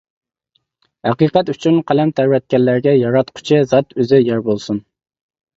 ھەقىقەت 1.07 1.51
ئۈچۈن 1.53 1.77
قەلەم 1.91 2.13
تەۋرەتكەنلەرگە 2.21 2.95
ياراتقۇچى 3.03 3.63
زات 3.75 3.97
ئۆزى 3.99 4.23
يار 4.31 4.43
بولسۇن! 4.49 4.85